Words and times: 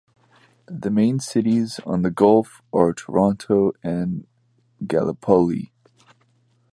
The 0.65 0.89
main 0.89 1.19
cities 1.19 1.79
on 1.85 2.01
the 2.01 2.09
gulf 2.09 2.63
are 2.73 2.91
Taranto 2.91 3.73
and 3.83 4.25
Gallipoli. 4.87 5.71